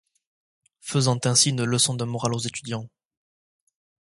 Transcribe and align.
Faisant 0.79 1.19
ainsi 1.25 1.51
une 1.51 1.63
leçon 1.63 1.93
de 1.93 2.05
morale 2.05 2.33
aux 2.33 2.39
étudiants. 2.39 2.89